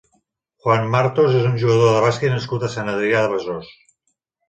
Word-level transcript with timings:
Juan 0.63 0.87
Martos 0.95 1.37
és 1.43 1.45
un 1.51 1.61
jugador 1.65 1.93
de 1.97 2.01
bàsquet 2.07 2.35
nascut 2.39 2.69
a 2.69 2.73
Sant 2.79 2.93
Adrià 2.97 3.25
de 3.27 3.33
Besòs. 3.39 3.75